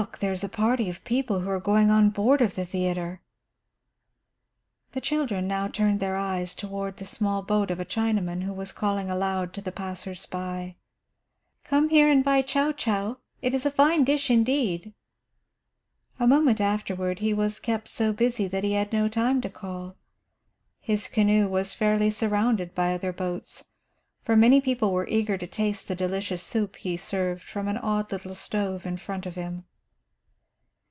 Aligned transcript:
there 0.19 0.33
is 0.33 0.43
a 0.43 0.49
party 0.49 0.89
of 0.89 1.03
people 1.03 1.39
who 1.41 1.49
are 1.51 1.59
going 1.59 1.91
on 1.91 2.09
board 2.09 2.41
of 2.41 2.55
the 2.55 2.65
theatre." 2.65 3.21
The 4.93 5.01
children 5.01 5.47
now 5.47 5.67
turned 5.67 5.99
their 5.99 6.15
eyes 6.15 6.55
toward 6.55 6.97
the 6.97 7.05
small 7.05 7.43
boat 7.43 7.69
of 7.69 7.79
a 7.79 7.85
Chinaman 7.85 8.41
who 8.41 8.51
was 8.51 8.71
calling 8.71 9.11
aloud 9.11 9.53
to 9.53 9.61
the 9.61 9.71
passers 9.71 10.25
by: 10.25 10.75
"Come 11.63 11.89
here 11.89 12.09
and 12.09 12.23
buy 12.25 12.41
chouchou; 12.41 13.17
it 13.43 13.53
is 13.53 13.63
a 13.63 13.69
fine 13.71 14.03
dish, 14.03 14.31
indeed." 14.31 14.91
A 16.19 16.25
moment 16.27 16.59
afterward 16.59 17.19
he 17.19 17.31
was 17.33 17.59
kept 17.59 17.87
so 17.87 18.11
busy 18.11 18.47
that 18.47 18.63
he 18.63 18.71
had 18.73 18.91
no 18.91 19.07
time 19.07 19.39
to 19.41 19.51
call. 19.51 19.97
His 20.79 21.07
canoe 21.07 21.47
was 21.47 21.75
fairly 21.75 22.09
surrounded 22.09 22.73
by 22.73 22.95
other 22.95 23.13
boats, 23.13 23.65
for 24.23 24.35
many 24.35 24.61
people 24.61 24.91
were 24.93 25.07
eager 25.07 25.37
to 25.37 25.45
taste 25.47 25.87
the 25.87 25.95
delicious 25.95 26.41
soup 26.41 26.77
he 26.77 26.97
served 26.97 27.43
from 27.43 27.67
an 27.67 27.77
odd 27.77 28.11
little 28.11 28.33
stove 28.35 28.87
in 28.87 28.97
front 28.97 29.27
of 29.27 29.35
him. 29.35 29.65